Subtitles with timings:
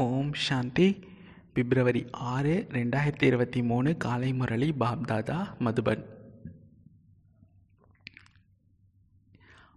[0.00, 0.98] ஓம் சாந்தி.
[1.52, 6.04] பிப்ரவரி ஆறு ரெண்டாயிரத்தி இருபத்தி மூணு காலை முரளி பாப்தாதா மதுபன்.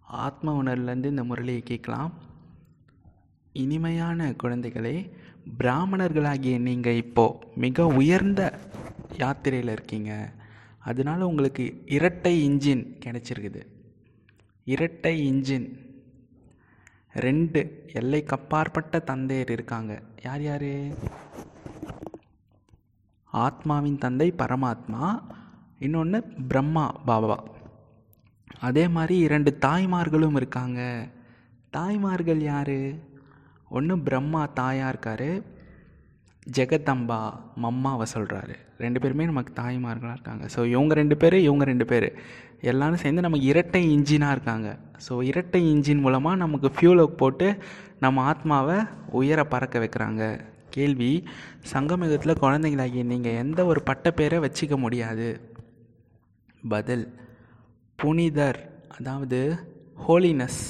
[0.02, 2.13] ஆத்ம உணர்வுலேருந்து இந்த முரளியை கேட்கலாம்.
[3.54, 5.12] இனிமையான குழந்தைகளே
[5.60, 8.60] பிராமணர்களாகிய நீங்கள் இப்போது மிக உயர்ந்த
[9.17, 10.33] யாத்திரையில் இருக்கீங்க.
[10.79, 13.62] அதனால் உங்களுக்கு இரட்டை இன்ஜின் கிடச்சிருக்குது.
[14.63, 15.90] இரட்டை இன்ஜின்.
[17.13, 20.02] ரெண்டு எல்லைக்கு அப்பாற்பட்ட தந்தையர் இருக்காங்க.
[20.23, 20.71] யார் யார்?
[23.31, 25.22] ஆத்மாவின் தந்தை பரமாத்மா
[25.80, 27.44] இன்னொன்று பிரம்மா பாபா.
[28.59, 31.09] அதே மாதிரி இரண்டு தாய்மார்களும் இருக்காங்க.
[31.70, 32.94] தாய்மார்கள் யார்?
[33.70, 35.59] ஒன்று பிரம்மா தாயாக இருக்கார்.
[36.53, 40.45] ஜெகதம்பா மம்மாவை சொல்கிறாரு ரெண்டு பேருமே நமக்கு தாய்மார்களாக இருக்காங்க.
[40.55, 42.17] ஸோ இவங்க ரெண்டு பேர் இவங்க ரெண்டு பேர்.
[42.70, 44.70] எல்லாரும் சேர்ந்து நமக்கு இரட்டை இன்ஜினாக இருக்காங்க.
[45.06, 47.48] ஸோ இரட்டை இன்ஜின் மூலமாக நமக்கு ஃபியூலை போட்டு
[48.04, 48.78] நம்ம ஆத்மாவை
[49.20, 50.24] உயர பறக்க வைக்கிறாங்க.
[50.76, 51.12] கேள்வி
[51.72, 55.30] சங்கமிகத்தில் குழந்தைங்களாகிய நீங்கள் எந்த ஒரு பட்டப்பேரை வச்சுக்க முடியாது?
[56.73, 57.06] பதில்
[58.00, 58.59] புனிதர்
[58.98, 59.42] அதாவது
[60.06, 60.62] ஹோலினஸ்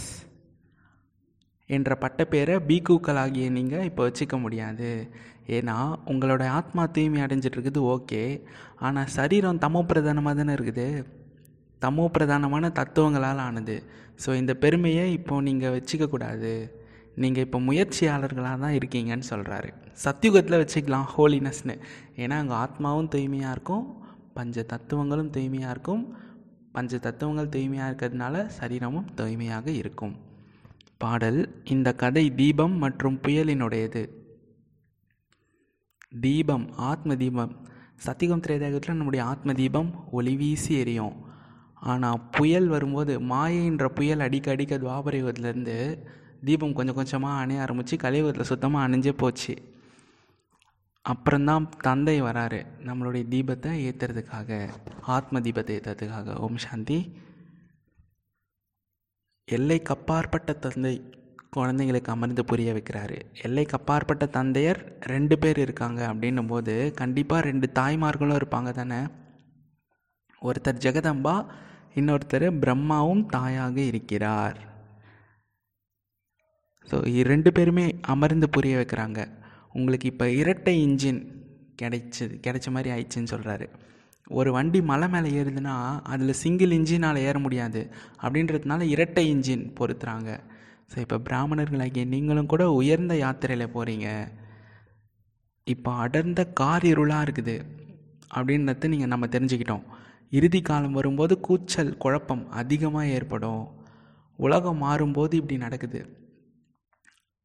[1.75, 4.89] என்ற பட்டப்பேரை பீக்குக்களாகிய நீங்கள் இப்போ வச்சுக்க முடியாது.
[5.57, 5.77] ஏன்னா
[6.11, 8.23] உங்களோட ஆத்மா தூய்மை அடைஞ்சிட்ருக்குது ஓகே.
[8.87, 10.87] ஆனால் சரீரம் தமோ பிரதானமாக தானே இருக்குது?
[11.83, 13.75] தமோ பிரதானமான தத்துவங்களால் ஆனது.
[14.23, 16.53] ஸோ இந்த பெருமையை இப்போது நீங்கள் வச்சுக்கக்கூடாது
[17.21, 19.69] நீங்கள் இப்போ முயற்சியாளர்களாக தான் இருக்கீங்கன்னு சொல்கிறாரு
[20.03, 21.75] சத்தியுகத்தில் வச்சுக்கலாம் ஹோலினஸ்னு
[22.23, 23.85] ஏன்னா அங்கே ஆத்மாவும் தூய்மையாக இருக்கும்
[24.37, 26.03] பஞ்ச தத்துவங்களும் தூய்மையாக இருக்கும்.
[26.75, 30.13] பஞ்ச தத்துவங்கள் தூய்மையாக இருக்கிறதுனால சரீரமும் தூய்மையாக இருக்கும்.
[31.03, 31.39] பாடல்
[31.73, 34.03] இந்த கதை தீபம் மற்றும் புயலினுடையது.
[36.25, 37.53] தீபம் ஆத்ம தீபம்.
[38.05, 41.15] சத்தியகம் திரேதாயகத்தில் நம்முடைய ஆத்ம தீபம் ஒளி வீசி எரியும்.
[41.81, 45.77] ஆனால் புயல் வரும்போது மாயைன்ற புயல் அடிக்க அடிக்க துவாபர யுகத்துலேருந்து
[46.43, 49.53] தீபம் கொஞ்சம் கொஞ்சமாக அணைய ஆரம்பித்து கலியுகத்தில் சுத்தமாக அணிஞ்சே போச்சு.
[51.01, 52.59] அப்புறம்தான் தந்தை வராரு.
[52.87, 54.69] நம்மளுடைய தீபத்தை ஏற்றுறதுக்காக
[55.01, 56.99] ஆத்ம தீபத்தை ஏற்றுறதுக்காக ஓம் சாந்தி.
[59.45, 60.93] எல்லைக்கு அப்பாற்பட்ட தந்தை
[61.55, 63.17] குழந்தைங்களுக்கு அமர்ந்து புரிய வைக்கிறாரு.
[63.41, 69.01] எல்லைக்கு அப்பாற்பட்ட தந்தையர் ரெண்டு பேர் இருக்காங்க அப்படின்னும் போது கண்டிப்பாக ரெண்டு தாய்மார்களும் இருப்பாங்க தானே?
[70.41, 71.35] ஒருத்தர் ஜெகதம்பா
[71.99, 74.57] இன்னொருத்தர் பிரம்மாவும் தாயாக இருக்கிறார்.
[76.89, 76.97] ஸோ
[77.31, 79.19] ரெண்டு பேருமே அமர்ந்து புரிய வைக்கிறாங்க.
[79.77, 81.21] உங்களுக்கு இப்போ இரட்டை இன்ஜின்
[81.81, 83.67] கிடைச்சது கிடைச்ச மாதிரி ஆயிடுச்சுன்னு சொல்கிறாரு
[84.39, 85.75] ஒரு வண்டி மலை மேலே ஏறுதுன்னா
[86.11, 87.81] அதில் சிங்கிள் இன்ஜினால் ஏற முடியாது.
[88.23, 90.29] அப்படின்றதுனால இரட்டை இன்ஜின் பொறுத்துறாங்க
[90.91, 94.07] ஸோ இப்போ பிராமணர்களாகிய நீங்களும் கூட உயர்ந்த யாத்திரையில் போகிறீங்க
[95.67, 97.55] இப்போ அடர்ந்த கார் இருளாக இருக்குது?
[98.37, 99.85] அப்படின்றத நீங்கள் நம்ம தெரிஞ்சுக்கிட்டோம்.
[100.31, 103.63] இறுதி காலம் வரும்போது கூச்சல் குழப்பம் அதிகமாக ஏற்படும்.
[104.39, 106.01] உலகம் மாறும்போது இப்படி நடக்குது.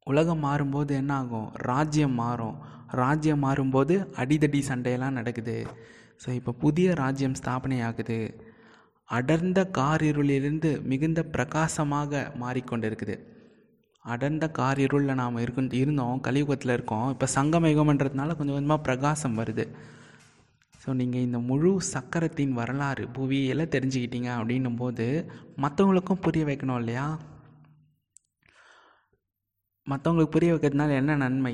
[0.07, 1.49] உலகம் மாறும்போது என்ன ஆகும்?
[1.71, 2.57] ராஜ்யம் மாறும்.
[3.01, 5.57] ராஜ்யம் மாறும்போது அடிதடி சண்டையெல்லாம் நடக்குது.
[6.21, 8.19] ஸோ இப்போ புதிய ராஜ்யம் ஸ்தாபனை ஆகுது
[9.09, 13.15] அடர்ந்த காரிருளிலிருந்து மிகுந்த பிரகாசமாக மாறிக்கொண்டு இருக்குது
[14.05, 17.07] அடர்ந்த காரிருளில் நாம் இருக்கு இருந்தோம் கலியுகத்தில் இருக்கோம்.
[17.13, 19.65] இப்போ சங்கமயுகம்ன்றதுனால கொஞ்சம் கொஞ்சமாக பிரகாசம் வருது.
[20.87, 25.05] ஸோ நீங்கள் இந்த முழு சக்கரத்தின் வரலாறு புவியெல்லாம் தெரிஞ்சுக்கிட்டீங்க அப்படின்னும் போது
[25.63, 27.07] மற்றவங்களுக்கும் புரிய வைக்கணும் இல்லையா?
[29.87, 31.53] மற்றவங்களுக்கு புரிய வைக்கிறதுனால என்ன நன்மை?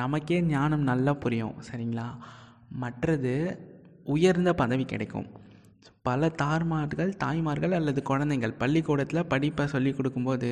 [0.00, 2.06] நமக்கே ஞானம் நல்லா புரியும் சரிங்களா?
[2.82, 3.32] மற்றது
[4.14, 5.28] உயர்ந்த பதவி கிடைக்கும்.
[6.08, 10.50] பல தார்மார்கள் தாய்மார்கள் அல்லது குழந்தைங்கள் பள்ளிக்கூடத்தில் படிப்பை சொல்லி கொடுக்கும்போது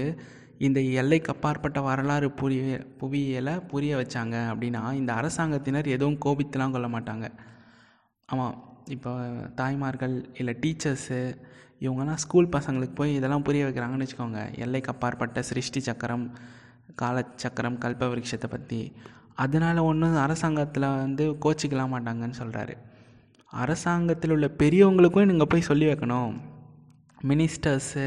[0.59, 2.63] இந்த எல்லைக்கு அப்பாற்பட்ட வரலாறு புரிய
[3.03, 7.29] புவியியலை புரிய வச்சாங்க அப்படின்னா இந்த அரசாங்கத்தினர் எதுவும் கோபித்துலாம் கொள்ள மாட்டாங்க.
[8.29, 8.55] ஆமாம்
[8.95, 9.11] இப்போ
[9.55, 11.19] தாய்மார்கள் இல்லை டீச்சர்ஸு
[11.81, 14.41] இவங்கெல்லாம் ஸ்கூல் பசங்களுக்கு போய் இதெல்லாம் புரிய வைக்கிறாங்கன்னு வச்சுக்கோங்க.
[14.65, 16.25] எல்லைக்கு அப்பாற்பட்ட சிருஷ்டி சக்கரம்
[17.03, 18.81] காலச்சக்கரம் கல்ப விருட்சத்தை பற்றி
[19.45, 22.75] அதனால் ஒன்றும் அரசாங்கத்தில் வந்து கோச்சிக்கலாம் மாட்டாங்கன்னு சொல்கிறாரு
[23.63, 26.33] அரசாங்கத்தில் உள்ள பெரியவங்களுக்கும் நீங்கள் போய் சொல்லி வைக்கணும்.
[27.31, 28.07] மினிஸ்டர்ஸு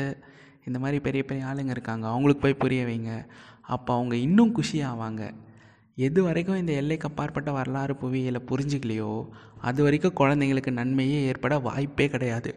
[0.68, 2.06] இந்த மாதிரி பெரிய பெரிய ஆளுங்க இருக்காங்க.
[2.08, 3.14] அவங்களுக்கு போய் புரிய வைங்க.
[3.76, 5.24] அப்போ அவங்க இன்னும் குஷி ஆவாங்க
[6.06, 9.12] எது வரைக்கும் இந்த எல்லைக்கு அப்பாற்பட்ட வரலாறு புவியியலை புரிஞ்சுக்கலையோ
[9.62, 12.52] அது வரைக்கும் குழந்தைங்களுக்கு நன்மையே ஏற்பட வாய்ப்பே கிடையாது.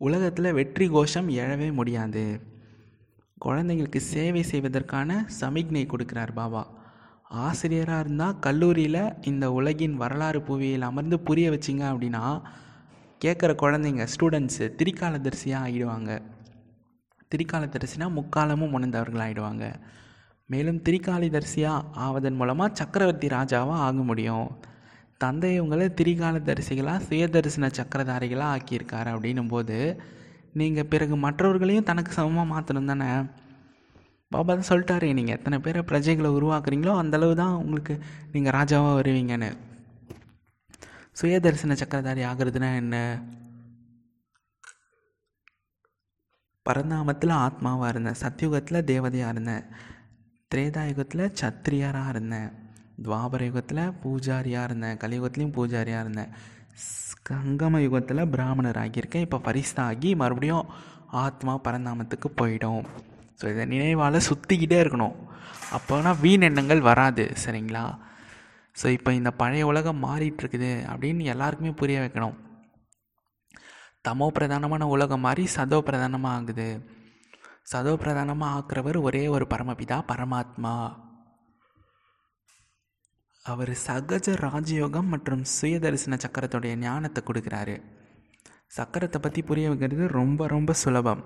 [0.00, 2.24] உலகத்தில் வெற்றி கோஷம் எழவே முடியாது.
[3.44, 5.10] குழந்தைங்களுக்கு சேவை செய்வதற்கான
[5.40, 6.62] சமிக்ஞை கொடுக்குறார் பாபா.
[7.44, 12.24] ஆசிரியராக இருந்தால் கல்லூரியில் இந்த உலகின் வரலாறு புவியில் அமர்ந்து புரிய வச்சிங்க அப்படின்னா
[13.20, 16.10] கேட்குற குழந்தைங்க ஸ்டூடெண்ட்ஸு திரிகாலதரிசியாக ஆகிடுவாங்க
[17.30, 19.66] திரிகாலதரிசினா முக்காலமும் உணர்ந்தவர்கள் ஆகிடுவாங்க
[20.50, 24.48] மேலும் திரிகாலதரிசியாக ஆவதன் மூலமாக சக்கரவர்த்தி ராஜாவாக ஆக முடியும்.
[25.22, 29.76] தந்தை இவங்களை திரிகாலதரிசிகளாக சுயதரிசன சக்கரதாரிகளாக ஆக்கியிருக்காரு அப்படின்னும் போது
[30.60, 33.08] நீங்கள் பிறகு மற்றவர்களையும் தனக்கு சமமாக மாற்றணும் தானே?
[34.32, 37.94] பாபா தான் சொல்லிட்டாரு நீங்கள் எத்தனை பேரை பிரஜைகளை உருவாக்குறீங்களோ அந்தளவு தான் உங்களுக்கு
[38.32, 39.50] நீங்கள் ராஜாவாக வருவீங்கன்னு.
[41.20, 42.96] சுயதரிசன சக்கரதாரி ஆகிறதுனா என்ன?
[46.66, 49.64] பரந்தாமத்தில் ஆத்மாவாக இருந்தேன் சத்தியுகத்தில் தேவதையாக இருந்தேன்.
[50.54, 52.50] திரேதாயுகத்தில் சத்திரியராக இருந்தேன்.
[53.04, 54.98] துவாபர யுகத்தில் பூஜாரியாக இருந்தேன்.
[55.02, 56.30] கலியுகத்துலேயும் பூஜாரியாக இருந்தேன்.
[57.28, 60.70] கங்கம யுகத்தில் பிராமணர் ஆகியிருக்கேன் இப்போ பரிசா ஆகி மறுபடியும்
[61.24, 62.84] ஆத்மா பரந்தாமத்துக்கு போயிடும்.
[63.38, 65.16] ஸோ இதை நினைவால் சுற்றிக்கிட்டே இருக்கணும்.
[65.76, 67.84] அப்போனா வீண் எண்ணங்கள் வராது சரிங்களா?
[68.80, 72.36] ஸோ இப்போ இந்த பழைய உலகம் மாறிட்டுருக்குது அப்படின்னு எல்லாருக்குமே புரிய வைக்கணும்.
[74.08, 76.68] தமோ பிரதானமான உலகம் மாறி சதோ பிரதானமாக ஆகுது.
[77.66, 80.74] சதோ பிரதானமாக ஆக்குறவர் ஒரே ஒரு பரமபிதா பரமாத்மா.
[83.44, 87.76] அவர் சகஜ ராஜயோகம் மற்றும் சுயதரிசன சக்கரத்துடைய ஞானத்தை கொடுக்குறாரு.
[88.76, 91.22] சக்கரத்தை பற்றி புரிய வைக்கிறது ரொம்ப ரொம்ப சுலபம்.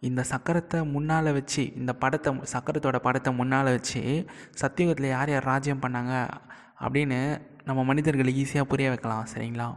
[0.00, 4.00] இந்த சக்கரத்தை முன்னால் வச்சு இந்த படத்தை சக்கரத்தோட படத்தை முன்னால் வச்சு
[4.62, 6.14] சத்தியுகத்தில் யார் யார் ராஜ்யம் பண்ணாங்க
[6.80, 7.18] அப்படின்னு
[7.64, 9.68] நம்ம மனிதர்களை ஈஸியாக புரிய வைக்கலாம் சரிங்களா?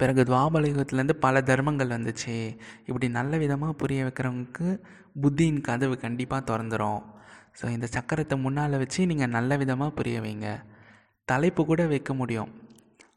[0.00, 2.36] பிறகு துவாபலயுகத்துலேருந்து பல தர்மங்கள் வந்துச்சு.
[2.88, 4.68] இப்படி நல்ல விதமாக புரிய வைக்கிறவங்களுக்கு
[5.22, 7.02] புத்தியின் கதவு கண்டிப்பாக திறந்துடும்
[7.58, 10.48] ஸோ இந்த சக்கரத்தை முன்னால் வச்சு நீங்கள் நல்ல விதமாக புரிய வைங்க.
[11.28, 12.50] தலைப்பு கூட வைக்க முடியும்.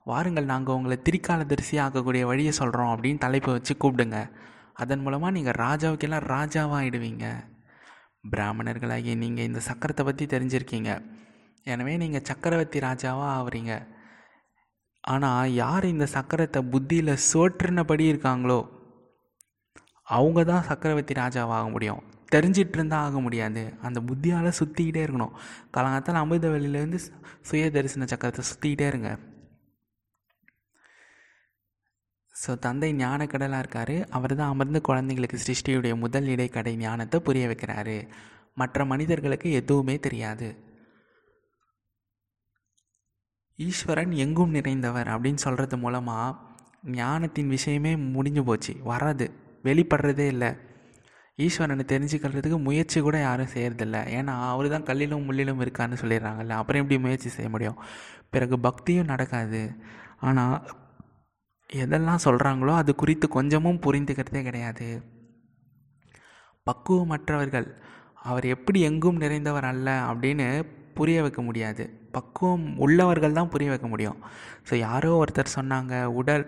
[0.10, 4.20] வாருங்கள் நாங்கள் உங்களை திரிகாலதரிசி ஆக்கக்கூடிய வழியை சொல்கிறோம் அப்படின்னு தலைப்பை வச்சு கூப்பிடுங்க.
[4.84, 7.26] அதன் மூலமாக நீங்கள் ராஜாவுக்கெல்லாம் ராஜாவாக ஆகிடுவீங்க
[9.24, 10.92] நீங்கள் இந்த சக்கரத்தை பற்றி தெரிஞ்சிருக்கீங்க.
[11.72, 13.74] எனவே நீங்கள் சக்கரவர்த்தி ராஜாவாக ஆகுறீங்க
[15.04, 18.60] ஆனால் யார் இந்த சக்கரத்தை புத்தியில் சோற்றுனபடி இருக்காங்களோ
[20.08, 22.04] அவங்க தான் சக்கரவர்த்தி ராஜாவாக முடியும்.
[22.34, 23.64] தெரிஞ்சிட்டு இருந்தால் ஆக முடியாது.
[23.88, 25.36] அந்த புத்தியால் சுற்றிக்கிட்டே இருக்கணும்.
[25.76, 27.00] காலங்காலத்தில் அமிர்த வெளியிலேருந்து
[27.50, 29.12] சுய தரிசன சக்கரத்தை சுற்றிக்கிட்டே இருங்க.
[32.36, 33.96] ஸோ தந்தை ஞானக்கடலாக இருக்கார்.
[34.10, 37.98] அவர் தான் அமர்ந்து குழந்தைங்களுக்கு சிருஷ்டியுடைய முதல் இடைக்கடை ஞானத்தை புரிய வைக்கிறாரு.
[38.54, 40.50] மற்ற மனிதர்களுக்கு எதுவுமே தெரியாது.
[43.60, 46.36] ஈஸ்வரன் எங்கும் நிறைந்தவர் அப்படின்னு சொல்கிறது மூலமாக
[46.92, 48.74] ஞானத்தின் விஷயமே முடிஞ்சு போச்சு.
[48.84, 49.26] வராது
[49.64, 50.50] வெளிப்படுறதே இல்லை.
[51.38, 56.50] ஈஸ்வரனை தெரிஞ்சுக்கிறதுக்கு முயற்சி கூட யாரும் செய்கிறதில்ல ஏன்னா அவர் தான் கல்லிலும் முள்ளிலும் இருக்கான்னு சொல்லிடுறாங்கல்ல.
[56.50, 57.80] அப்புறம் எப்படி முயற்சி செய்ய முடியும்?
[58.30, 59.62] பிறகு பக்தியும் நடக்காது.
[60.20, 60.58] ஆனால்
[61.74, 65.04] எதெல்லாம் சொல்கிறாங்களோ அது குறித்து கொஞ்சமும் புரிந்துக்கிறதே கிடையாது.
[66.68, 67.68] பக்குவமற்றவர்கள்
[68.16, 70.48] அவர் எப்படி எங்கும் நிறைந்தவர் அல்ல அப்படின்னு
[71.00, 71.84] புரிய வைக்க முடியாது.
[72.16, 74.20] பக்குவம் உள்ளவர்கள் தான் புரிய வைக்க முடியும்.
[74.68, 76.46] ஸோ யாரோ ஒருத்தர் சொன்னாங்க உடல்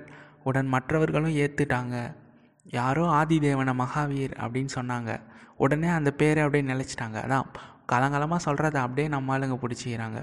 [0.50, 1.96] உடன் மற்றவர்களும் ஏற்றுட்டாங்க
[2.80, 5.12] யாரோ ஆதிதேவன மகாவீர் அப்படின்னு சொன்னாங்க.
[5.64, 7.18] உடனே அந்த பேரை அப்படியே நிலச்சிட்டாங்க.
[7.26, 7.48] அதான்
[7.92, 10.20] காலங்காலமாக சொல்கிறத அப்படியே நம்ம ஆளுங்க பிடிச்சிக்கிறாங்க.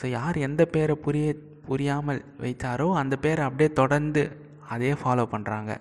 [0.00, 1.28] ஸோ யார் எந்த பேரை புரிய
[1.68, 4.22] புரியாமல் வைத்தாரோ அந்த பேரை அப்படியே தொடர்ந்து
[4.74, 5.72] அதே ஃபாலோ பண்ணுறாங்க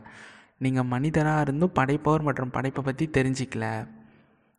[0.63, 3.65] நீங்கள் மனிதராக இருந்தும் படைப்பவர் மற்றும் படைப்பை பற்றி தெரிஞ்சிக்கல.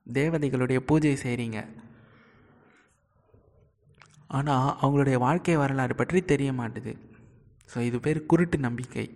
[0.06, 1.58] தேவதைகளுடைய பூஜை செய்கிறீங்க
[4.36, 6.92] ஆனால் அவங்களுடைய வாழ்க்கை வரலாறு பற்றி தெரிய மாட்டுது.
[7.70, 9.06] ஸோ இது பேர் குருட்டு நம்பிக்கை.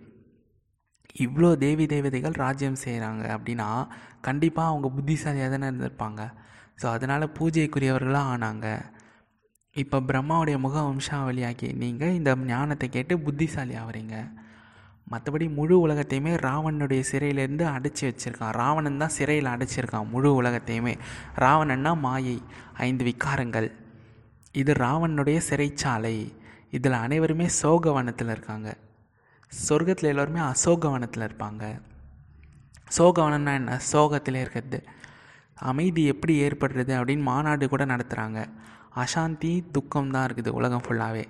[1.25, 3.67] இவ்வளோ தேவி தேவதைகள் ராஜ்யம் செய்கிறாங்க அப்படின்னா
[4.27, 6.21] கண்டிப்பாக அவங்க புத்திசாலியாக தானே இருந்திருப்பாங்க.
[6.81, 8.67] ஸோ அதனால் பூஜைக்குரியவர்களாக ஆனாங்க.
[9.75, 14.15] இப்போ பிரம்மாவுடைய முக வம்சாவளியாக்கி நீங்கள் இந்த ஞானத்தை கேட்டு புத்திசாலி ஆகிறீங்க
[15.11, 18.53] மற்றபடி முழு உலகத்தையுமே ராவணனுடைய சிறையிலேருந்து அடைச்சி வச்சுருக்கான்.
[18.61, 20.93] ராவணன் தான் சிறையில் அடைச்சிருக்கான் முழு உலகத்தையுமே.
[21.43, 22.37] ராவணன்னா மாயை
[22.87, 23.67] ஐந்து விக்காரங்கள்
[24.55, 26.17] இது ராவனுடைய சிறைச்சாலை.
[26.71, 28.69] இதில் அனைவருமே சோகவனத்தில் இருக்காங்க.
[29.67, 31.63] சொர்க்கத்தில் எல்லோருமே அசோகவனத்தில் இருப்பாங்க.
[32.97, 33.77] சோகவனம்னா என்ன?
[33.93, 34.79] சோகத்தில் இருக்கிறது.
[35.71, 38.39] அமைதி எப்படி ஏற்படுறது அப்படின்னு மாநாடு கூட நடத்துகிறாங்க
[39.03, 41.25] அசாந்தி துக்கம் தான் இருக்குது உலகம் ஃபுல்லாகவே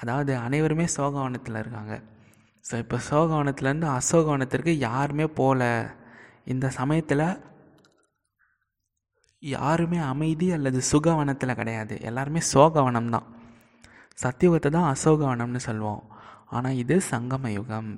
[0.00, 1.94] அதாவது அனைவருமே சோகவனத்தில் இருக்காங்க.
[2.64, 5.62] ஸோ இப்போ சோகவனத்துலேருந்து அசோகவனத்திற்கு யாருமே போகல
[6.44, 7.24] இந்த சமயத்தில்
[9.42, 11.94] யாருமே அமைதி அல்லது சுகவனத்தில் கிடையாது.
[12.08, 13.26] எல்லாருமே சோகவனம் தான்
[14.22, 16.02] சத்தியுகத்தை தான் அசோகவனம்னு சொல்லுவோம்
[16.56, 17.90] ஆனால் இது சங்கம யுகம்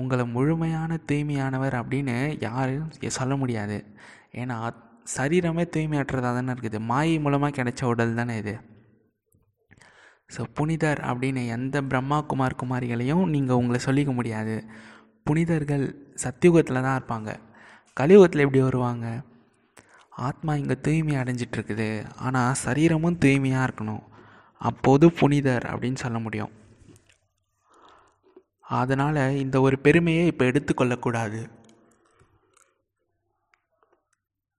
[0.00, 2.16] உங்களை முழுமையான தூய்மையானவர் அப்படின்னு
[2.46, 3.78] யாரும் சொல்ல முடியாது.
[4.40, 4.56] ஏன்னா
[5.16, 6.78] சரீரமே தூய்மையற்றதாக தானே இருக்குது.
[6.90, 8.54] மாயை மூலமாக கிடைச்ச உடல் தானே இது.
[10.34, 14.54] ஸோ புனிதர் அப்படின்னு எந்த பிரம்மா குமார் குமாரிகளையும் நீங்கள் உங்களை சொல்லிக்க முடியாது.
[15.28, 15.84] புனிதர்கள்
[16.24, 17.30] சத்தியுகத்தில் தான் இருப்பாங்க.
[17.96, 19.06] கலியுகத்தில் எப்படி வருவாங்க?
[20.16, 22.06] ஆத்மா இங்கே தூய்மை அடைஞ்சிட்ருக்குது.
[22.16, 24.02] ஆனால் சரீரமும் தூய்மையாக இருக்கணும்.
[24.56, 26.52] அப்போது புனிதர் அப்படின்னு சொல்ல முடியும்.
[28.62, 31.40] அதனால் இந்த ஒரு பெருமையை இப்போ எடுத்துக்கொள்ளக்கூடாது.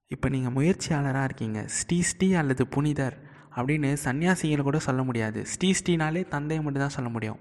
[0.08, 1.66] இப்போ நீங்கள் முயற்சியாளராக இருக்கீங்க.
[1.66, 3.16] ஸ்ரீ ஸ்ரீ அல்லது புனிதர்
[3.56, 5.46] அப்படின்னு சன்னியாசிகளை கூட சொல்ல முடியாது.
[5.46, 7.40] ஸ்ரீ ஸ்ரீனாலே தந்தையை மட்டும்தான் சொல்ல முடியும்.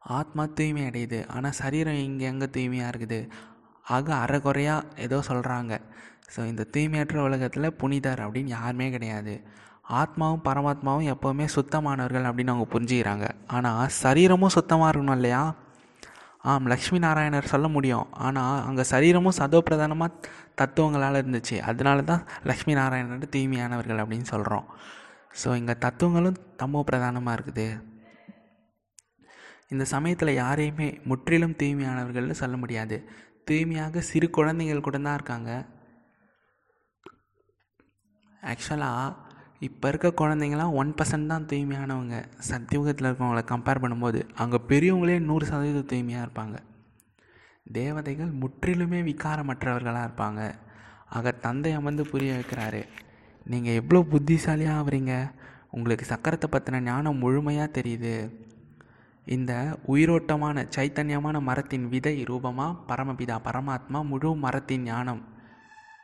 [0.00, 1.28] ஆத்மா தூய்மை அடையுது.
[1.28, 3.28] ஆனால் சரீரம் இங்கே எங்கே தூய்மையாக இருக்குது?
[3.82, 5.80] ஆக அறகுறையாக ஏதோ சொல்கிறாங்க
[6.34, 9.34] ஸோ இந்த தூய்மையற்ற உலகத்தில் புனிதர் அப்படின்னு யாருமே கிடையாது.
[10.00, 13.26] ஆத்மாவும் பரமாத்மாவும் எப்போவுமே சுத்தமானவர்கள் அப்படின்னு அவங்க புரிஞ்சுக்கிறாங்க.
[13.56, 15.42] ஆனால் சரீரமும் சுத்தமாக இருக்கணும் இல்லையா?
[16.50, 18.06] ஆம் லக்ஷ்மி நாராயணர் சொல்ல முடியும்.
[18.26, 21.56] ஆனால் அங்கே சரீரமும் சதோப்பிரதானமாக தத்துவங்களால் இருந்துச்சு.
[21.70, 24.66] அதனால தான் லக்ஷ்மி நாராயணர் தூய்மையானவர்கள் அப்படின்னு சொல்கிறோம்
[25.40, 27.66] ஸோ இங்கே தத்துவங்களும் தமோ பிரதானமாக இருக்குது.
[29.74, 32.96] இந்த சமயத்தில் யாரையுமே முற்றிலும் தூய்மையானவர்கள்னு சொல்ல முடியாது.
[33.48, 35.52] தூய்மையாக சிறு குழந்தைகள் கூட தான் இருக்காங்க.
[38.50, 39.14] ஆக்சுவலாக
[39.66, 42.16] இப்போ இருக்க குழந்தைங்களாம் ஒன் பர்சன்ட் தான் தூய்மையானவங்க.
[42.50, 46.56] சத்தியுகத்தில் இருக்கவங்களை கம்பேர் பண்ணும்போது அங்கே பெரியவங்களே நூறு சதவீதம் தூய்மையாக இருப்பாங்க.
[47.78, 50.40] தேவதைகள் முற்றிலுமே விகாரமற்றவர்களாக இருப்பாங்க.
[51.16, 52.82] ஆக தந்தை அமர்ந்து புரிய வைக்கிறாரு.
[53.52, 55.14] நீங்கள் எவ்வளோ புத்திசாலியாக ஆகுறீங்க
[55.76, 58.16] உங்களுக்கு சக்கரத்தை பற்றின ஞானம் முழுமையாக தெரியுது.
[59.26, 59.52] இந்த
[59.92, 65.22] உயிரோட்டமான சைத்தன்யமான மரத்தின் விதை ரூபமாக பரமபிதா பரமாத்மா முழு மரத்தின் ஞானம்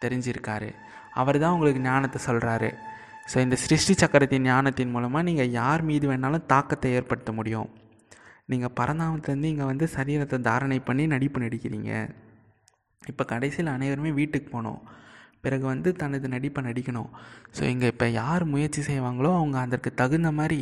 [0.02, 0.70] தெரிஞ்சிருக்காரு.
[1.20, 2.70] அவர் தான் உங்களுக்கு ஞானத்தை சொல்கிறாரு
[3.30, 7.68] ஸோ இந்த சிருஷ்டி சக்கரத்தின் ஞானத்தின் மூலமாக நீங்கள் யார் மீது வேணாலும் தாக்கத்தை ஏற்படுத்த முடியும்.
[8.50, 11.90] நீங்கள் பரந்தாமத்துலேருந்து இங்கே வந்து சரீரத்தை தாரணை பண்ணி நடிப்பு நடிக்கிறீங்க.
[13.10, 14.80] இப்போ கடைசியில் அனைவருமே வீட்டுக்கு போகணும்
[15.44, 17.10] பிறகு வந்து தனது நடிப்பை நடிக்கணும்.
[17.56, 20.60] ஸோ இங்கே இப்போ யார் முயற்சி செய்வாங்களோ அவங்க அதற்கு தகுந்த மாதிரி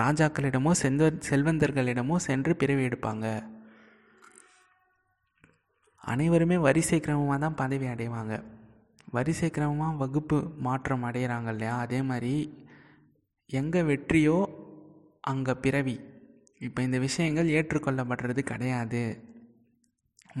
[0.00, 3.26] ராஜாக்களிடமோ செந்த செல்வந்தர்களிடமோ சென்று பிறவி எடுப்பாங்க.
[6.12, 8.34] அனைவருமே வரிசை கிரமமாக தான் பதவி அடைவாங்க.
[9.16, 11.74] வரிசை கிரமமாக வகுப்பு மாற்றம் அடைகிறாங்க இல்லையா?
[11.84, 12.34] அதே மாதிரி
[13.60, 14.38] எங்கே வெற்றியோ
[15.32, 15.96] அங்கே பிறவி.
[16.66, 19.02] இப்போ இந்த விஷயங்கள் ஏற்றுக்கொள்ளப்படுறது கிடையாது.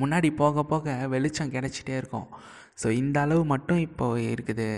[0.00, 2.28] முன்னாடி போக போக வெளிச்சம் கிடச்சிட்டே இருக்கும்.
[2.80, 4.68] ஸோ இந்த அளவு மட்டும் இப்போ இருக்குது.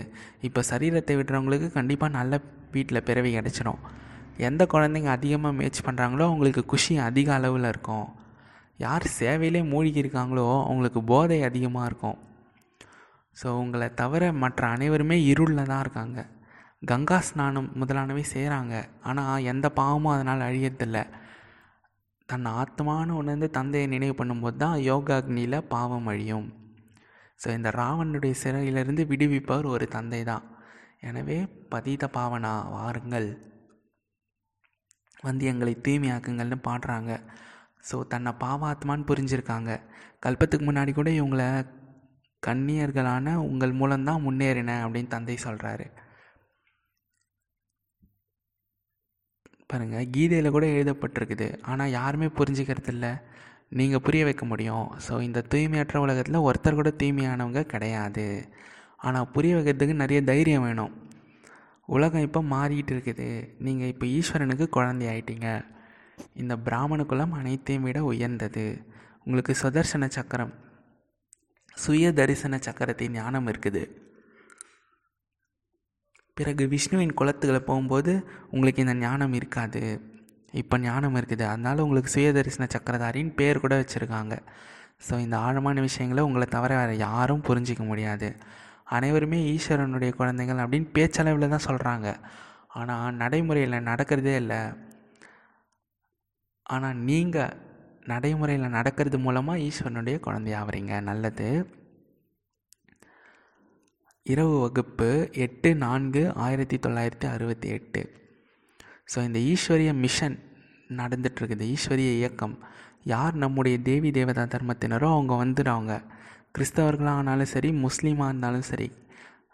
[0.46, 2.40] இப்போ சரீரத்தை விடுறவங்களுக்கு கண்டிப்பாக நல்ல
[2.74, 3.80] வீட்டில் பிறவி கிடச்சிரும்.
[4.48, 8.06] எந்த குழந்தைங்க அதிகமாக முயற்சி பண்ணுறாங்களோ அவங்களுக்கு குஷி அதிக அளவில் இருக்கும்.
[8.86, 12.18] யார் சேவையிலே மூழ்கி இருக்காங்களோ அவங்களுக்கு போதை அதிகமாக இருக்கும்.
[13.40, 16.20] ஸோ உங்களை தவிர மற்ற அனைவருமே இருளில் தான் இருக்காங்க.
[16.90, 18.74] கங்கா ஸ்நானம் முதலானவை செய்கிறாங்க
[19.08, 20.98] ஆனால் எந்த பாவமும் அதனால் அழியறதில்ல.
[22.30, 26.48] தன் ஆத்மானு உணர்ந்து தந்தையை நினைவு பண்ணும்போது தான் யோகா அக்னியில் பாவம் அழியும்.
[27.42, 30.44] ஸோ இந்த ராவனுடைய சிறையிலிருந்து விடுவிப்பவர் ஒரு தந்தை தான்.
[31.08, 31.38] எனவே
[31.72, 33.28] பதீத பாவனா வாருங்கள்.
[35.26, 37.12] வந்து எங்களை தூய்மையாக்குங்கள்னு பாடுறாங்க.
[37.88, 39.70] ஸோ தன்னை பாவாத்மான்னு புரிஞ்சிருக்காங்க.
[40.24, 41.42] கல்பத்துக்கு முன்னாடி கூட இவங்கள
[42.46, 45.86] கன்னியர்களான உங்கள் மூலம்தான் முன்னேறினேன் அப்படின்னு தந்தை சொல்கிறாரு
[49.70, 51.48] பாருங்கள் கீதையில் கூட எழுதப்பட்டிருக்குது.
[51.70, 53.10] ஆனால் யாருமே புரிஞ்சுக்கிறது இல்லை
[53.78, 54.86] நீங்கள் புரிய வைக்க முடியும்.
[55.06, 58.24] ஸோ இந்த தூய்மையற்ற உலகத்தில் ஒருத்தர் கூட தூய்மையானவங்க கிடையாது.
[59.06, 60.94] ஆனால் புரிய வைக்கிறதுக்கு நிறைய தைரியம் வேணும்.
[61.96, 63.28] உலகம் இப்போ மாறிக்கிட்டு இருக்குது.
[63.66, 65.48] நீங்கள் இப்போ ஈஸ்வரனுக்கு குழந்தை ஆயிட்டீங்க.
[66.42, 68.66] இந்த பிராமண குலம் அனைத்தையும் விட உயர்ந்தது.
[69.24, 70.52] உங்களுக்கு சுதர்சன சக்கரம்.
[71.82, 73.82] சுய தரிசன சக்கரத்தின் ஞானம் இருக்குது.
[76.36, 78.12] பிறகு விஷ்ணுவின் குளத்துக்களை போகும்போது
[78.54, 79.82] உங்களுக்கு இந்த ஞானம் இருக்காது.
[80.60, 81.44] இப்போ ஞானம் இருக்குது.
[81.52, 84.36] அதனால் உங்களுக்கு சுய தரிசன சக்கரதாரின்னு பேர் கூட வச்சுருக்காங்க.
[85.06, 88.28] ஸோ இந்த ஆழமான விஷயங்களை உங்களை தவிர வேறு யாரும் புரிஞ்சிக்க முடியாது.
[88.96, 92.08] அனைவருமே ஈஸ்வரனுடைய குழந்தைகள் அப்படின்னு பேச்சளவில் தான் சொல்கிறாங்க
[92.80, 94.60] ஆனால் நடைமுறையில் நடக்கிறதே இல்லை.
[96.74, 97.54] ஆனால் நீங்கள்
[98.12, 101.48] நடைமுறையில் நடக்கிறது மூலமாக ஈஸ்வரனுடைய குழந்தையாகிறீங்க நல்லது.
[104.26, 105.10] இரவு வகுப்பு
[105.44, 108.00] எட்டு நான்கு ஆயிரத்தி தொள்ளாயிரத்தி அறுபத்தி எட்டு.
[109.12, 110.36] ஸோ இந்த ஈஸ்வரிய மிஷன்
[111.00, 112.56] நடந்துகிட்ருக்குது ஈஸ்வரிய இயக்கம்.
[113.12, 115.92] யார் நம்முடைய தேவி தேவதா தர்மத்தினரோ அவங்க வந்துடுவாங்க
[116.56, 118.88] கிறிஸ்தவர்களாக ஆனாலும் சரி முஸ்லீமாக இருந்தாலும் சரி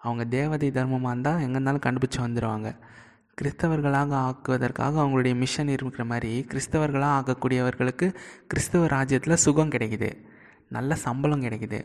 [0.05, 2.69] அவங்க தேவதை தர்மமாக இருந்தால் எங்கே இருந்தாலும் கண்டுபிடிச்சி வந்துடுவாங்க
[3.39, 8.07] கிறிஸ்தவர்களாக ஆக்குவதற்காக அவங்களுடைய மிஷன் இருக்கிற மாதிரி கிறிஸ்தவர்களாக ஆக்கக்கூடியவர்களுக்கு
[8.51, 10.09] கிறிஸ்தவ ராஜ்யத்தில் சுகம் கிடைக்குது.
[10.69, 11.81] நல்ல சம்பளம் கிடைக்குது.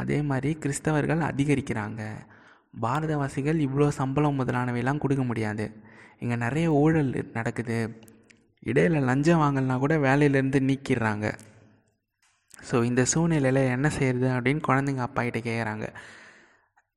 [0.00, 2.02] அதே மாதிரி கிறிஸ்தவர்கள் அதிகரிக்கிறாங்க.
[2.82, 5.66] பாரதவாசிகள் இவ்வளோ சம்பளம் முதலானவையெல்லாம் கொடுக்க முடியாது.
[6.22, 7.78] இங்கே நிறைய ஊழல் நடக்குது.
[8.70, 11.26] இடையில் லஞ்சம் வாங்கலனா கூட வேலையிலேருந்து நீக்கிடுறாங்க.
[12.68, 15.86] ஸோ இந்த சூழ்நிலையில் என்ன செய்கிறது அப்படின்னு குழந்தைங்க அப்பா கிட்டே கேட்குறாங்க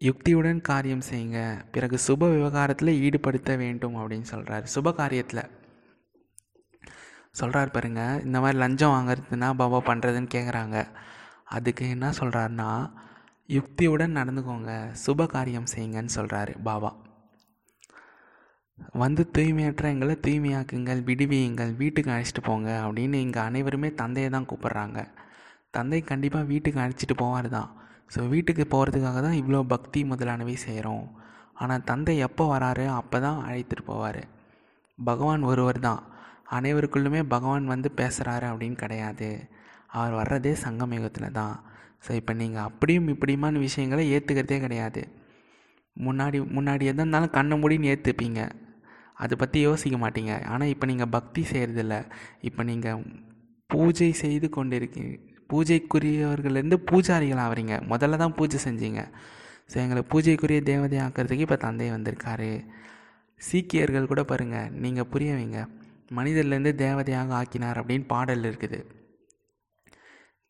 [0.08, 1.40] யுக்தியுடன் காரியம் செய்யுங்க.
[1.74, 5.44] பிறகு சுப விவகாரத்தில் ஈடுபடுத்த வேண்டும் அப்படின்னு சொல்கிறாரு சுப காரியத்தில்
[7.40, 8.02] சொல்கிறார் பாருங்க.
[8.28, 10.78] இந்த மாதிரி லஞ்சம் வாங்குறதுனா பாபா பண்ணுறதுன்னு கேட்குறாங்க
[11.58, 12.70] அதுக்கு என்ன சொல்கிறாருன்னா
[13.50, 14.72] யுக்தியுடன் நடந்துக்கோங்க.
[15.04, 16.92] சுப காரியம் செய்யுங்கன்னு சொல்கிறாரு பாபா.
[19.02, 25.00] வந்து தூய்மையற்ற எங்களை தூய்மையாக்குங்கள் விடுவியுங்கள் வீட்டுக்கு அழைச்சிட்டு போங்க அப்படின்னு இங்கே அனைவருமே தந்தையை தான் கூப்பிட்றாங்க.
[25.78, 27.70] தந்தை கண்டிப்பாக வீட்டுக்கு அழைச்சிட்டு போவார் தான்
[28.14, 31.06] ஸோ வீட்டுக்கு போகிறதுக்காக தான் இவ்வளோ பக்தி முதலானவை செய்கிறோம்
[31.62, 34.22] ஆனால் தந்தை எப்போ வராரு அப்போ தான் அழைத்துட்டு போவார்.
[35.00, 36.02] பகவான் ஒருவர் தான்.
[36.58, 39.30] அனைவருக்குள்ளுமே பகவான் வந்து பேசுகிறாரு அப்படின்னு கிடையாது.
[39.98, 41.56] அவர் வர்றதே சங்கமயுகத்தில் தான்.
[42.06, 45.02] ஸோ இப்போ நீங்கள் அப்படியும் இப்படியுமான விஷயங்களை ஏற்றுக்கிறதே கிடையாது.
[45.98, 48.42] முன்னாடி முன்னாடி எதாக இருந்தாலும் கண்ணை மூடின்னு ஏற்றுப்பீங்க
[49.24, 50.34] அதை பற்றி யோசிக்க மாட்டீங்க.
[50.52, 51.96] ஆனால் இப்போ நீங்கள் பக்தி செய்கிறதில்ல
[52.50, 53.02] இப்போ நீங்கள்
[53.70, 55.12] பூஜை செய்து கொண்டு இருக்கீங்க
[55.52, 59.02] பூஜைக்குரியவர்கள்லேருந்து பூஜாரிகள் ஆகிறீங்க முதல்ல தான் பூஜை செஞ்சீங்க.
[59.72, 62.52] ஸோ எங்களை பூஜைக்குரிய தேவதை ஆக்கிறதுக்கு இப்போ தந்தை வந்திருக்காரு.
[63.42, 65.60] சீக்கியர்கள் கூட பாருங்கள் நீங்கள் புரிய வைங்க
[66.18, 68.80] மனிதர்லேருந்து தேவதையாக ஆக்கினார் அப்படின்னு பாடல் இருக்குது.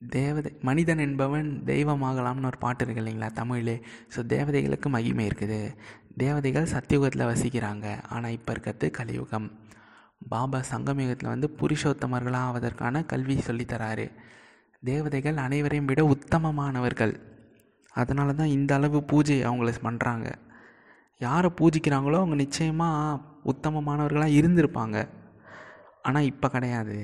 [0.02, 3.76] தேவதை மனிதன் என்பவன் தெய்வமாகலாம்னு ஒரு பாட்டு இருக்கு இல்லைங்களா தமிழிலே?
[4.14, 5.60] ஸோ தேவதைகளுக்கு மகிமை இருக்குது.
[6.24, 7.88] தேவதைகள் சத்தியுகத்தில் வசிக்கிறாங்க.
[8.14, 9.48] ஆனால் இப்போ இருக்கிறது கலியுகம்.
[10.32, 14.08] பாபா சங்கமயுகத்தில் வந்து புருஷோத்தமர்களாக ஆவதற்கான கல்வி சொல்லித்தராரு
[14.84, 17.14] தேவதைகள் அனைவரையும் விட உத்தமமானவர்கள்.
[17.94, 20.28] அதனால தான் இந்த அளவு பூஜை அவங்கள பண்ணுறாங்க
[21.26, 23.22] யாரை பூஜிக்கிறாங்களோ அவங்க நிச்சயமாக
[23.52, 24.98] உத்தமமானவர்களாக இருந்திருப்பாங்க.
[26.02, 26.98] ஆனால் இப்போ கிடையாது.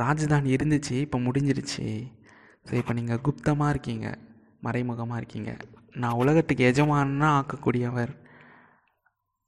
[0.00, 1.86] ராஜதான் இருந்துச்சு இப்போ முடிஞ்சிருச்சு.
[2.66, 4.06] ஸோ இப்போ நீங்கள் குப்தமாக இருக்கீங்க
[4.66, 5.52] மறைமுகமாக இருக்கீங்க.
[6.02, 8.12] நான் உலகத்துக்கு எஜமானா ஆக்கக்கூடியவர்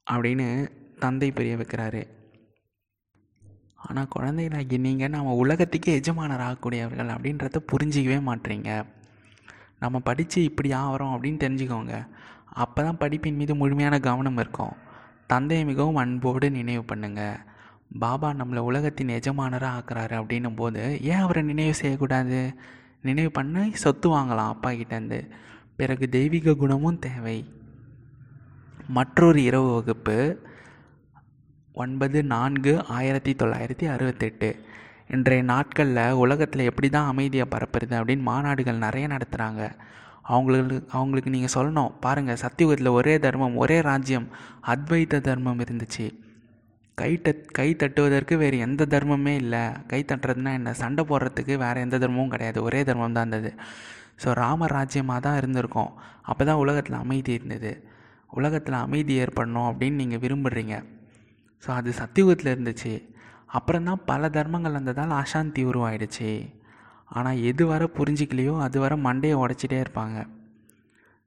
[0.07, 0.47] அப்படின்னு
[1.03, 2.01] தந்தை பெரிய வைக்கிறாரு.
[3.87, 8.69] ஆனால் குழந்தைகளாகி நீங்கள் நம்ம உலகத்துக்கே எஜமானர் ஆகக்கூடியவர்கள் அப்படின்றத புரிஞ்சிக்கவே மாட்டீங்க
[9.83, 11.95] நம்ம படித்து இப்படி ஆகிறோம் அப்படின்னு தெரிஞ்சுக்கோங்க.
[12.63, 14.75] அப்போ தான் படிப்பின் மீது முழுமையான கவனம் இருக்கும்.
[15.31, 17.37] தந்தையை மிகவும் அன்போடு நினைவு பண்ணுங்கள்
[18.03, 22.39] பாபா நம்மளை உலகத்தின் எஜமானராக ஆக்குறாரு அப்படின்னும் போது ஏன் அவரை நினைவு செய்யக்கூடாது?
[23.07, 25.19] நினைவு பண்ணி சொத்து வாங்கலாம் அப்பா கிட்டேருந்து
[25.79, 27.37] பிறகு தெய்வீக குணமும் தேவை.
[28.97, 30.17] மற்றொரு இரவு வகுப்பு.
[31.83, 34.49] ஒன்பது நான்கு ஆயிரத்தி தொள்ளாயிரத்தி அறுபத்தெட்டு.
[35.15, 39.63] இன்றைய நாட்களில் உலகத்தில் எப்படி தான் அமைதியை பரப்புறது அப்படின்னு மாநாடுகள் நிறைய நடத்துகிறாங்க
[40.33, 41.91] அவங்களுக்கு அவங்களுக்கு நீங்கள் சொல்லணும்.
[42.05, 44.27] பாருங்கள் சத்தியுகத்தில் ஒரே தர்மம் ஒரே ராஜ்யம்
[44.73, 46.05] அத்வைத தர்மம் இருந்துச்சு.
[46.97, 49.63] கை தட் கை தட்டுவதற்கு வேறு எந்த தர்மமே இல்லை.
[49.91, 50.73] கை தட்டுறதுனா என்ன?
[50.83, 52.59] சண்டை போடுறதுக்கு வேறு எந்த தர்மமும் கிடையாது.
[52.67, 53.51] ஒரே தர்மம் தான் இருந்தது.
[54.23, 55.91] ஸோ ராம ராஜ்யமாக தான் இருந்திருக்கோம்.
[56.31, 57.71] அப்போ தான் உலகத்தில் அமைதி இருந்தது.
[58.39, 60.75] உலகத்தில் அமைதி ஏற்படணும் அப்படின்னு நீங்கள் விரும்புகிறீங்க
[61.65, 62.93] ஸோ அது சத்தியுகத்தில் இருந்துச்சு.
[63.45, 66.51] அப்புறம் தான் பல தர்மங்கள் வந்ததால் அசாந்தி உருவாயிடுச்சு.
[67.05, 70.27] ஆனால் எது வர புரிஞ்சிக்கலையோ அது வர மண்டையை உடச்சிட்டே இருப்பாங்க.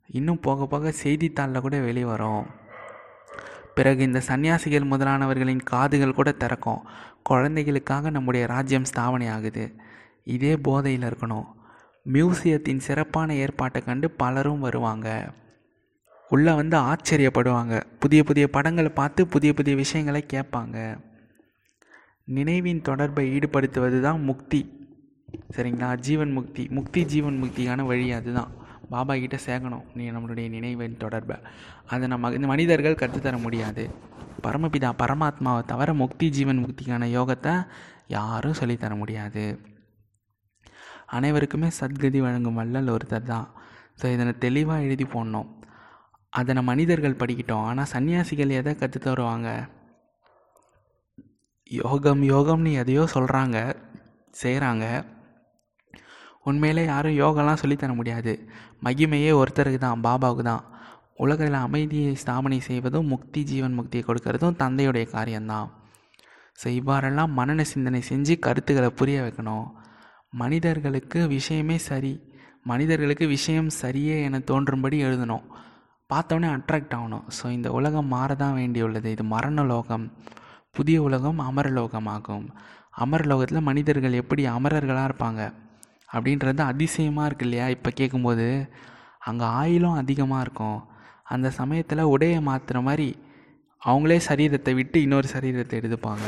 [0.07, 2.47] இன்னும் போக போக செய்தித்தாளில் கூட வெளியே வரும்.
[3.75, 6.85] பிறகு இந்த சன்னியாசிகள் முதலானவர்களின் காதுகள் கூட திறக்கும்.
[7.23, 9.65] குழந்தைகளுக்காக நம்முடைய ராஜ்யம் ஸ்தாபனை ஆகுது.
[10.25, 11.47] இதே போதையில் இருக்கணும்.
[12.07, 15.09] மியூசியத்தின் சிறப்பான ஏற்பாட்டை கண்டு பலரும் வருவாங்க.
[16.29, 17.83] உள்ளே வந்து ஆச்சரியப்படுவாங்க.
[17.99, 20.99] புதிய புதிய படங்களை பார்த்து புதிய புதிய விஷயங்களை கேட்பாங்க.
[22.25, 24.93] நினைவின் தொடர்பை ஈடுபடுத்துவது தான் முக்தி.
[25.57, 25.97] சரிங்களா?
[25.97, 26.69] ஜீவன் முக்தி.
[26.71, 28.51] முக்தி ஜீவன் முக்திக்கான வழி அதுதான்.
[28.91, 29.85] பாபா கிட்ட சேர்க்கணும்.
[29.95, 31.37] நீ நம்மளுடைய நினைவின் தொடர்பை.
[31.87, 33.91] அதை நம்ம இந்த மனிதர்கள் கற்றுத்தர முடியாது.
[34.43, 37.67] பரமபிதா பரமாத்மாவை தவிர முக்தி ஜீவன் முக்திக்கான யோகத்தை
[38.07, 39.61] யாரும் சொல்லித்தர முடியாது.
[41.07, 43.49] அனைவருக்குமே சத்கதி வழங்கும் வள்ளல் ஒருத்தர் தான்.
[44.03, 45.49] ஸோ இதனை தெளிவாக எழுதி போடணும்.
[46.33, 47.67] அதனை மனிதர்கள் படிக்கிட்டோம்.
[47.71, 49.51] ஆனால் சன்னியாசிகள் எதை கற்று தருவாங்க?
[51.71, 53.59] யோகம் யோகம்னு எதையோ சொல்கிறாங்க
[54.43, 54.85] செய்கிறாங்க
[56.49, 58.33] உண்மையிலே யாரும் யோகெல்லாம் சொல்லித்தர முடியாது.
[58.87, 60.63] மகிமையே ஒருத்தருக்கு தான் பாபாவுக்கு தான்.
[61.25, 65.69] உலகத்தில் அமைதியை ஸ்தாபனை செய்வதும் முக்தி ஜீவன் முக்தியை கொடுக்கறதும் தந்தையுடைய காரியம்தான்.
[66.61, 69.67] ஸோ இவ்வாறெல்லாம் மனன சிந்தனை செஞ்சு கருத்துக்களை புரிய வைக்கணும்.
[70.43, 72.15] மனிதர்களுக்கு விஷயமே சரி.
[72.71, 75.45] மனிதர்களுக்கு விஷயம் சரியே என தோன்றும்படி எழுதணும்.
[76.13, 77.25] பார்த்தோன்னே அட்ராக்ட் ஆகணும்.
[77.39, 79.07] ஸோ இந்த உலகம் மாறதான் வேண்டியுள்ளது.
[79.07, 80.05] இது மரண லோகம்
[80.77, 82.47] புதிய உலகம் அமரலோகமாகும்.
[83.05, 85.43] அமரலோகத்தில் மனிதர்கள் எப்படி அமரர்களாக இருப்பாங்க?
[86.13, 87.69] அப்படின்றது அதிசயமாக இருக்கு இல்லையா?
[87.69, 88.47] இப்போ கேட்கும்போது
[89.19, 90.79] அங்கே ஆயிலும் அதிகமாக இருக்கும்.
[91.35, 93.09] அந்த சமயத்தில் உடையை மாற்றுற மாதிரி
[93.83, 96.27] அவங்களே சரீரத்தை விட்டு இன்னொரு சரீரத்தை எடுத்துப்பாங்க.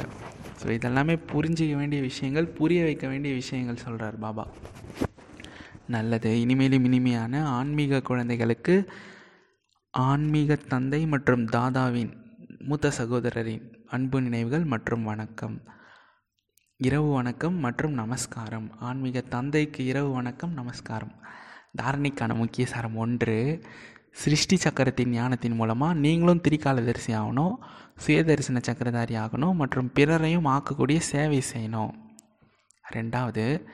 [0.60, 4.44] ஸோ இதெல்லாமே புரிஞ்சிக்க வேண்டிய விஷயங்கள் புரிய வைக்க வேண்டிய விஷயங்கள் சொல்கிறார் பாபா.
[5.86, 6.40] நல்லது.
[6.40, 8.74] இனிமேலும் இனிமையான ஆன்மீக குழந்தைகளுக்கு
[9.92, 12.10] ஆன்மீக தந்தை மற்றும் தாதாவின்
[12.58, 15.60] மூத்த சகோதரரின் அன்பு நினைவுகள் மற்றும் வணக்கம்.
[16.76, 18.70] இரவு வணக்கம் மற்றும் நமஸ்காரம்.
[18.78, 21.12] ஆன்மீக தந்தைக்கு இரவு வணக்கம் நமஸ்காரம்.
[21.82, 23.64] தாரணைக்கான முக்கிய சாரம் ஒன்று
[24.12, 27.56] சிருஷ்டி சக்கரத்தின் ஞானத்தின் மூலமாக நீங்களும் திரிகாலதரிசி ஆகணும்
[28.06, 31.90] சுயதரிசன சக்கரதாரி ஆகணும் மற்றும் பிறரையும் ஆக்கக்கூடிய சேவை செய்யணும்.
[32.92, 33.66] ரெண்டாவது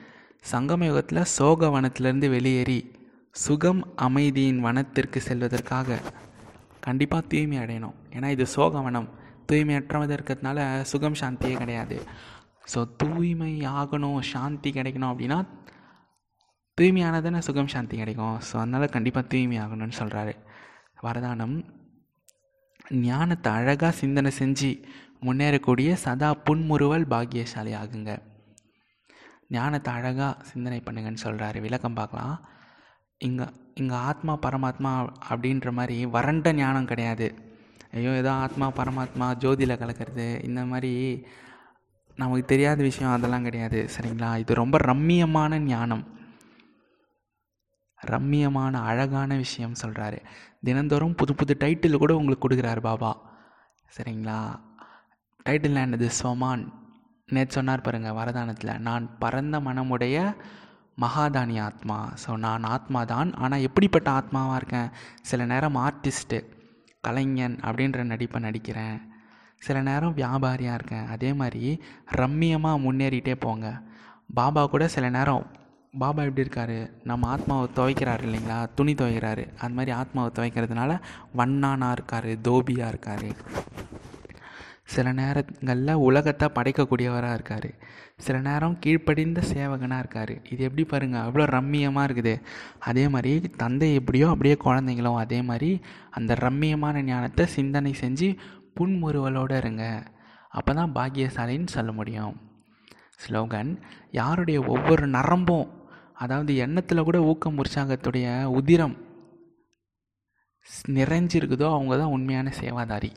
[0.51, 2.96] சங்கம யுகத்தில் சோக வனத்திலிருந்து வெளியேறி
[3.45, 5.97] சுகம் அமைதியின் வனத்திற்கு செல்வதற்காக
[6.85, 7.95] கண்டிப்பாக தூய்மை அடையணும்.
[8.15, 9.07] ஏன்னா இது சோகவனம்.
[9.49, 10.59] தூய்மையற்றவது இருக்கிறதுனால
[10.91, 11.97] சுகம் சாந்தியே கிடையாது.
[12.71, 15.39] ஸோ தூய்மை ஆகணும் சாந்தி கிடைக்கணும் அப்படின்னா
[16.77, 18.35] தூய்மையானதானே சுகம் சாந்தி கிடைக்கும்.
[18.47, 20.33] ஸோ அதனால் கண்டிப்பாக தூய்மை ஆகணும்னு சொல்கிறாரு
[21.05, 21.55] வரதானம்
[23.07, 24.69] ஞானத்தை அழகாக சிந்தனை செஞ்சு
[25.25, 28.11] முன்னேறக்கூடிய சதா புன்முறுவல் பாக்கியசாலி ஆகுங்க
[29.55, 32.37] ஞானத்தை அழகாக சிந்தனை பண்ணுங்கன்னு சொல்கிறாரு விளக்கம் பார்க்கலாம்.
[33.21, 34.91] இங்கே இங்கே ஆத்மா பரமாத்மா
[35.29, 37.27] அப்படின்ற மாதிரி வறண்ட ஞானம் கிடையாது.
[37.91, 40.91] ஐயோ ஏதோ ஆத்மா பரமாத்மா ஜோதியில் கலக்கிறது இந்த மாதிரி
[42.17, 44.29] நமக்கு தெரியாத விஷயம் அதெல்லாம் கிடையாது சரிங்களா?
[44.37, 46.03] இது ரொம்ப ரம்மியமான ஞானம்.
[47.99, 50.19] ரம்மியமான அழகான விஷயம் சொல்கிறாரு
[50.67, 53.11] தினந்தோறும் புது புது டைட்டில் கூட உங்களுக்கு கொடுக்குறாரு பாபா
[53.97, 54.39] சரிங்களா?
[55.45, 56.07] டைட்டில் என்னது?
[56.23, 56.63] சொமான்.
[57.29, 60.17] நேற்று சொன்னார் பாருங்கள் வரதானத்தில் நான் பரந்த மனமுடைய
[61.01, 61.97] மகாதானி ஆத்மா.
[62.23, 64.89] ஸோ நான் ஆத்மா தான் ஆனால் எப்படிப்பட்ட ஆத்மாவாக இருக்கேன்?
[65.21, 66.39] சில நேரம் ஆர்டிஸ்ட்டு
[67.01, 68.97] கலைஞன் அப்படின்ற நடிப்பை நடிக்கிறேன்.
[69.65, 71.07] சில நேரம் வியாபாரியாக இருக்கேன்.
[71.07, 71.81] அதே மாதிரி
[72.21, 73.67] ரம்மியமாக முன்னேறிட்டே போங்க.
[74.33, 75.45] பாபா கூட சில நேரம்
[75.99, 76.77] பாபா எப்படி இருக்கார்?
[77.03, 78.57] நம்ம ஆத்மாவை துவைக்கிறாரு இல்லைங்களா?
[78.75, 79.43] துணி துவைக்கிறாரு.
[79.59, 80.99] அது மாதிரி ஆத்மாவை துவைக்கிறதுனால
[81.37, 83.29] வண்ணானாக இருக்கார் தோபியாக இருக்கார்.
[84.93, 87.69] சில நேரங்களில் உலகத்தை படைக்கக்கூடியவராக இருக்கார்.
[88.25, 90.33] சில நேரம் கீழ்ப்படிந்த சேவகனாக இருக்கார்.
[90.53, 92.33] இது எப்படி பாருங்கள் அவ்வளோ ரம்மியமாக இருக்குது.
[92.89, 95.71] அதே மாதிரி தந்தை எப்படியோ அப்படியே குழந்தைங்களும் அதே மாதிரி
[96.19, 98.29] அந்த ரம்மியமான ஞானத்தை சிந்தனை செஞ்சு
[98.79, 99.83] புன்முறுவலோடு இருங்க.
[100.57, 102.35] அப்போ தான் பாக்கியசாலின்னு சொல்ல முடியும்.
[103.23, 103.71] ஸ்லோகன்
[104.19, 105.67] யாருடைய ஒவ்வொரு நரம்பும்
[106.23, 108.27] அதாவது எண்ணத்தில் கூட ஊக்கம் உற்சாகத்துடைய
[108.59, 108.95] உதிரம்
[110.97, 113.11] நிறைஞ்சிருக்குதோ அவங்க தான் உண்மையான சேவாதாரி.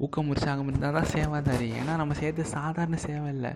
[0.00, 3.52] ஊக்கம் உற்சாகம் இருந்தால் தான் சேவாதாரி ஏன்னா நம்ம செய்கிறது சாதாரண சேவை இல்லை.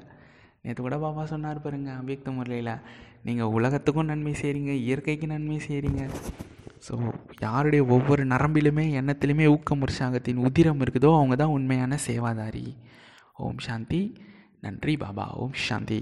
[0.62, 2.72] நேற்று கூட பாபா சொன்னார் பாருங்க அவ்வியக்த முறையில்.
[3.26, 6.02] நீங்கள் உலகத்துக்கும் நன்மை செய்கிறீங்க இயற்கைக்கு நன்மை செய்கிறீங்க
[6.86, 6.94] ஸோ
[7.40, 12.66] யாருடைய ஒவ்வொரு நரம்பிலுமே எண்ணத்திலுமே ஊக்கம் உற்சாகத்தின் உதிரம் இருக்குதோ அவங்க தான் உண்மையான சேவாதாரி.
[13.36, 14.00] ஓம் சாந்தி.
[14.60, 15.26] நன்றி பாபா.
[15.42, 16.00] ஓம் சாந்தி.